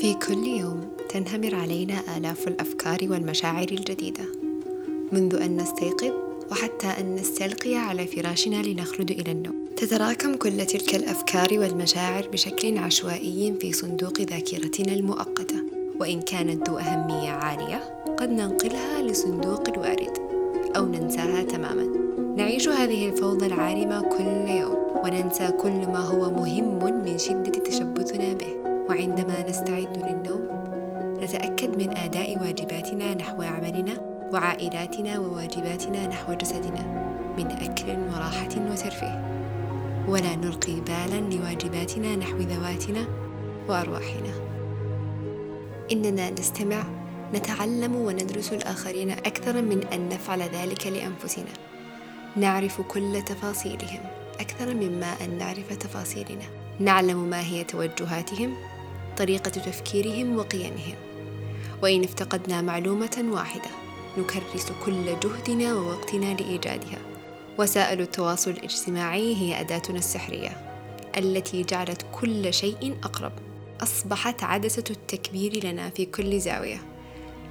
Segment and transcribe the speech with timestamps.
[0.00, 4.24] في كل يوم تنهمر علينا آلاف الأفكار والمشاعر الجديدة.
[5.12, 6.12] منذ أن نستيقظ
[6.50, 9.64] وحتى أن نستلقي على فراشنا لنخلد إلى النوم.
[9.76, 15.56] تتراكم كل تلك الأفكار والمشاعر بشكل عشوائي في صندوق ذاكرتنا المؤقتة.
[16.00, 20.18] وإن كانت ذو أهمية عالية قد ننقلها لصندوق الوارد
[20.76, 21.86] أو ننساها تماما.
[22.36, 27.57] نعيش هذه الفوضى العارمة كل يوم وننسى كل ما هو مهم من شدة
[28.98, 30.48] وعندما نستعد للنوم
[31.22, 33.94] نتأكد من أداء واجباتنا نحو عملنا
[34.32, 36.82] وعائلاتنا وواجباتنا نحو جسدنا
[37.38, 39.24] من أكل وراحة وترفيه.
[40.08, 43.06] ولا نلقي بالا لواجباتنا نحو ذواتنا
[43.68, 44.32] وأرواحنا.
[45.92, 46.82] إننا نستمع
[47.34, 51.52] نتعلم وندرس الآخرين أكثر من أن نفعل ذلك لأنفسنا.
[52.36, 54.00] نعرف كل تفاصيلهم
[54.40, 56.44] أكثر مما أن نعرف تفاصيلنا.
[56.80, 58.54] نعلم ما هي توجهاتهم
[59.18, 60.94] طريقة تفكيرهم وقيمهم.
[61.82, 63.70] وإن افتقدنا معلومة واحدة
[64.18, 66.98] نكرس كل جهدنا ووقتنا لإيجادها.
[67.58, 70.76] وسائل التواصل الاجتماعي هي أداتنا السحرية
[71.16, 73.32] التي جعلت كل شيء أقرب.
[73.80, 76.82] أصبحت عدسة التكبير لنا في كل زاوية.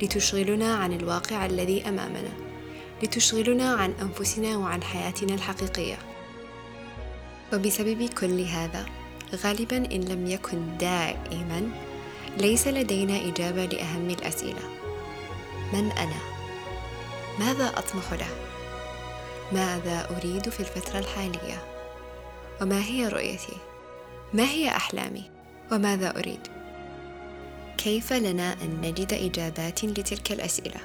[0.02, 2.31] لتشغلنا عن الواقع الذي أمامنا.
[3.03, 5.97] لتشغلنا عن أنفسنا وعن حياتنا الحقيقية.
[7.53, 8.85] وبسبب كل هذا
[9.36, 11.70] غالبا إن لم يكن دائما
[12.38, 14.61] ليس لدينا إجابة لأهم الأسئلة
[15.73, 16.20] من أنا؟
[17.39, 18.30] ماذا أطمح له؟
[19.52, 21.64] ماذا أريد في الفترة الحالية؟
[22.61, 23.58] وما هي رؤيتي؟
[24.33, 25.23] ما هي أحلامي؟
[25.72, 26.48] وماذا أريد؟
[27.78, 30.80] كيف لنا أن نجد إجابات لتلك الأسئلة؟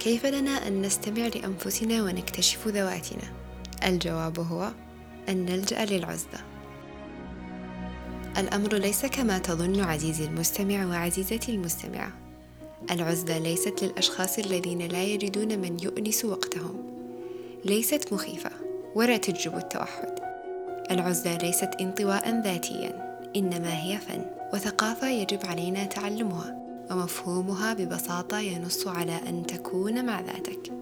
[0.00, 3.32] كيف لنا أن نستمع لأنفسنا ونكتشف ذواتنا؟
[3.84, 4.70] الجواب هو
[5.28, 6.49] أن نلجأ للعزلة
[8.38, 12.12] الأمر ليس كما تظن عزيزي المستمع وعزيزتي المستمعة.
[12.90, 16.76] العزلة ليست للأشخاص الذين لا يجدون من يؤنس وقتهم.
[17.64, 18.50] ليست مخيفة
[18.94, 20.14] ولا تجب التوحد.
[20.90, 26.56] العزلة ليست انطواء ذاتيا إنما هي فن وثقافة يجب علينا تعلمها
[26.90, 30.72] ومفهومها ببساطة ينص على أن تكون مع ذاتك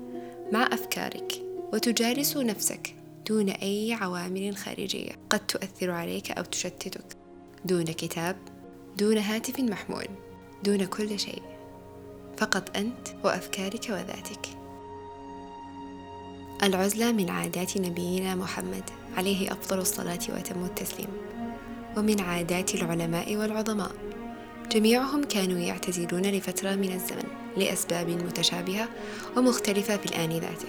[0.53, 2.95] مع أفكارك وتجالس نفسك
[3.28, 5.12] دون أي عوامل خارجية.
[5.31, 7.18] قد تؤثر عليك أو تشتتك.
[7.65, 8.37] دون كتاب
[8.99, 10.07] دون هاتف محمول
[10.65, 11.43] دون كل شيء.
[12.37, 14.49] فقط أنت وأفكارك وذاتك.
[16.63, 21.09] العزلة من عادات نبينا محمد عليه أفضل الصلاة وأتم التسليم.
[21.97, 23.93] ومن عادات العلماء والعظماء.
[24.71, 28.89] جميعهم كانوا يعتزلون لفترة من الزمن لأسباب متشابهة
[29.37, 30.69] ومختلفة في الآن ذاته.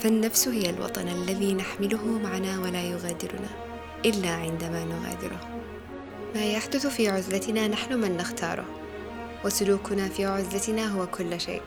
[0.00, 3.48] فالنفس هي الوطن الذي نحمله معنا ولا يغادرنا
[4.04, 5.62] إلا عندما نغادره.
[6.34, 8.64] ما يحدث في عزلتنا نحن من نختاره
[9.44, 11.62] وسلوكنا في عزلتنا هو كل شيء.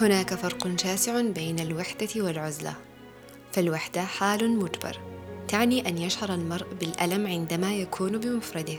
[0.00, 2.74] هناك فرق شاسع بين الوحدة والعزلة.
[3.52, 5.00] فالوحدة حال مجبر
[5.48, 8.78] تعني أن يشعر المرء بالألم عندما يكون بمفرده.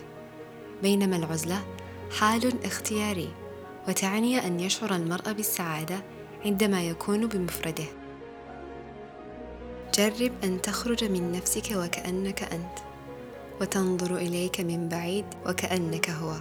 [0.81, 1.65] بينما العزلة
[2.19, 3.29] حال اختياري
[3.87, 6.03] وتعني أن يشعر المرء بالسعادة
[6.45, 7.85] عندما يكون بمفرده.
[9.97, 12.77] جرب أن تخرج من نفسك وكأنك أنت
[13.61, 16.33] وتنظر إليك من بعيد وكأنك هو.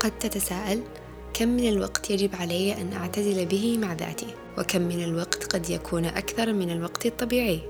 [0.00, 0.82] قد تتساءل
[1.34, 4.26] كم من الوقت يجب علي أن أعتزل به مع ذاتي؟
[4.58, 7.60] وكم من الوقت قد يكون أكثر من الوقت الطبيعي؟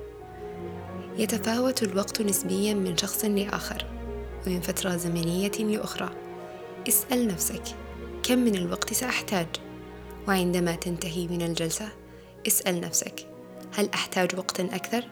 [1.16, 3.86] يتفاوت الوقت نسبيا من شخص لآخر
[4.46, 6.10] ومن فترة زمنية لأخرى.
[6.88, 7.62] اسأل نفسك
[8.22, 9.46] كم من الوقت سأحتاج؟
[10.28, 11.88] وعندما تنتهي من الجلسة
[12.46, 13.37] اسأل نفسك
[13.74, 15.04] هل أحتاج وقتا أكثر؟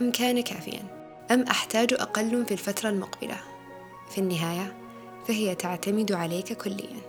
[0.00, 0.82] أم كان كافيا؟
[1.30, 3.36] أم أحتاج أقل في الفترة المقبلة؟
[4.10, 4.74] في النهاية
[5.28, 7.00] فهي تعتمد عليك كليا.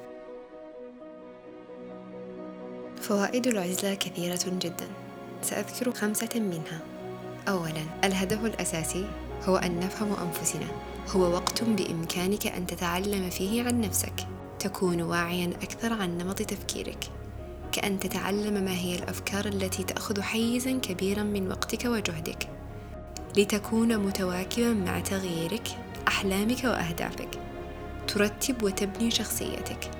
[3.01, 4.87] فوائد العزلة كثيرة جدا.
[5.41, 6.79] سأذكر خمسة منها.
[7.47, 9.09] أولا الهدف الأساسي
[9.43, 10.67] هو أن نفهم أنفسنا.
[11.09, 14.27] هو وقت بإمكانك أن تتعلم فيه عن نفسك.
[14.59, 17.11] تكون واعيا أكثر عن نمط تفكيرك.
[17.75, 22.49] كأن تتعلم ما هي الأفكار التي تأخذ حيزا كبيرا من وقتك وجهدك.
[23.37, 25.67] لتكون متواكبا مع تغييرك
[26.07, 27.29] أحلامك وأهدافك.
[28.07, 29.91] ترتب وتبني شخصيتك.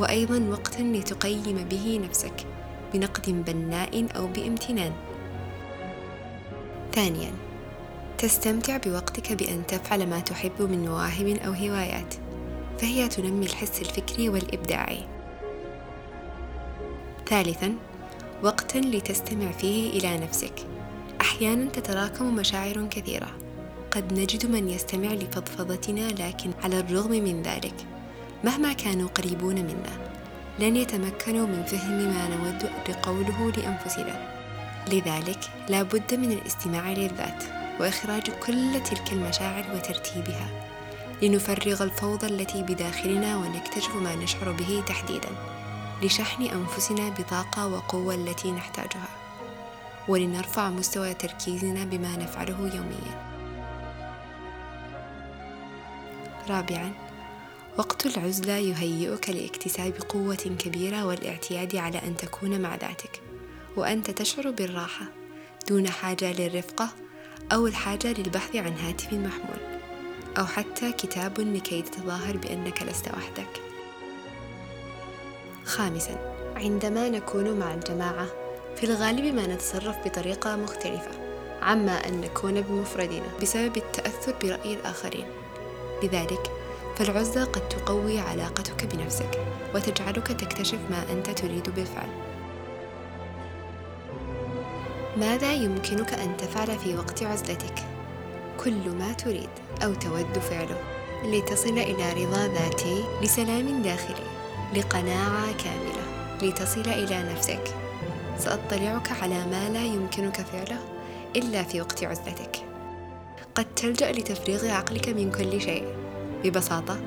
[0.00, 2.46] وأيضا وقتا لتقيم به نفسك
[2.94, 4.92] بنقد بناء أو بامتنان.
[6.92, 7.32] ثانيا
[8.18, 12.14] تستمتع بوقتك بأن تفعل ما تحب من مواهب أو هوايات.
[12.78, 15.21] فهي تنمي الحس الفكري والإبداعي.
[17.32, 17.74] ثالثا
[18.42, 20.52] وقتا لتستمع فيه إلى نفسك.
[21.20, 23.28] أحيانا تتراكم مشاعر كثيرة.
[23.90, 27.74] قد نجد من يستمع لفضفضتنا لكن على الرغم من ذلك
[28.44, 30.12] مهما كانوا قريبون منا
[30.58, 34.34] لن يتمكنوا من فهم ما نود لقوله لأنفسنا.
[34.88, 37.44] لذلك لا بد من الاستماع للذات
[37.80, 40.48] وإخراج كل تلك المشاعر وترتيبها.
[41.22, 45.28] لنفرغ الفوضى التي بداخلنا ونكتشف ما نشعر به تحديدا.
[46.02, 49.08] لشحن أنفسنا بطاقة وقوة التي نحتاجها
[50.08, 53.32] ولنرفع مستوى تركيزنا بما نفعله يوميا.
[56.48, 56.92] رابعا
[57.78, 63.22] وقت العزلة يهيئك لاكتساب قوة كبيرة والاعتياد على أن تكون مع ذاتك
[63.76, 65.06] وأنت تشعر بالراحة
[65.68, 66.88] دون حاجة للرفقة
[67.52, 69.80] أو الحاجة للبحث عن هاتف محمول
[70.38, 73.71] أو حتى كتاب لكي تتظاهر بأنك لست وحدك.
[75.72, 78.26] خامسا عندما نكون مع الجماعة
[78.76, 81.10] في الغالب ما نتصرف بطريقة مختلفة
[81.62, 85.26] عما أن نكون بمفردنا بسبب التأثر برأي الآخرين.
[86.02, 86.50] لذلك
[86.96, 89.40] فالعزلة قد تقوي علاقتك بنفسك
[89.74, 92.08] وتجعلك تكتشف ما أنت تريد بالفعل.
[95.16, 97.74] ماذا يمكنك أن تفعل في وقت عزلتك؟
[98.64, 99.50] كل ما تريد
[99.84, 100.78] أو تود فعله.
[101.24, 104.41] لتصل إلى رضا ذاتي لسلام داخلي.
[104.76, 106.02] لقناعة كاملة.
[106.42, 107.74] لتصل إلى نفسك.
[108.38, 110.78] سأطلعك على ما لا يمكنك فعله
[111.36, 112.56] إلا في وقت عزلتك.
[113.54, 115.84] قد تلجأ لتفريغ عقلك من كل شيء.
[116.44, 117.00] ببساطة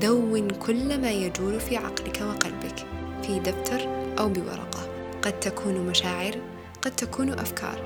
[0.00, 2.86] دون كل ما يجول في عقلك وقلبك
[3.22, 3.88] في دفتر
[4.18, 4.88] أو بورقة.
[5.22, 6.34] قد تكون مشاعر
[6.82, 7.78] قد تكون أفكار.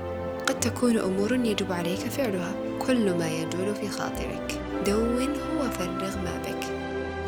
[0.47, 2.53] قد تكون أمور يجب عليك فعلها
[2.87, 4.61] كل ما يجول في خاطرك.
[4.87, 6.82] دونه وفرغ ما بك.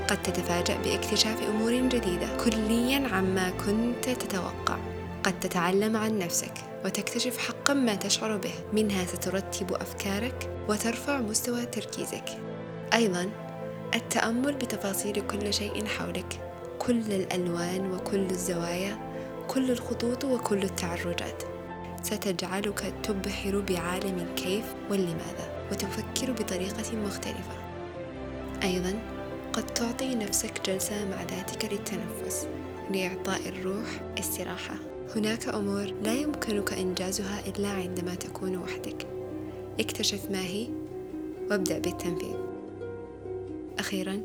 [0.09, 4.77] قد تتفاجأ باكتشاف أمور جديدة كليا عما كنت تتوقع.
[5.23, 6.53] قد تتعلم عن نفسك
[6.85, 8.53] وتكتشف حقا ما تشعر به.
[8.73, 12.25] منها سترتب أفكارك وترفع مستوى تركيزك.
[12.95, 13.31] أيضا
[13.95, 16.41] التأمل بتفاصيل كل شيء حولك.
[16.79, 18.99] كل الألوان وكل الزوايا
[19.49, 21.43] كل الخطوط وكل التعرجات.
[22.03, 27.57] ستجعلك تبحر بعالم الكيف واللماذا وتفكر بطريقة مختلفة.
[28.63, 28.95] أيضا
[29.55, 32.47] قد تعطي نفسك جلسة مع ذاتك للتنفس
[32.91, 34.75] لإعطاء الروح استراحة.
[35.17, 39.07] هناك أمور لا يمكنك إنجازها إلا عندما تكون وحدك.
[39.81, 40.69] اكتشف ما هي
[41.51, 42.37] وابدأ بالتنفيذ.
[43.79, 44.23] أخيرا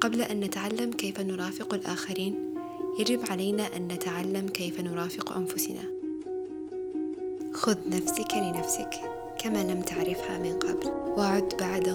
[0.00, 2.54] قبل أن نتعلم كيف نرافق الآخرين
[2.98, 5.82] يجب علينا أن نتعلم كيف نرافق أنفسنا.
[7.52, 8.90] خذ نفسك لنفسك
[9.38, 10.90] كما لم تعرفها من قبل.
[11.16, 11.88] وعد بعد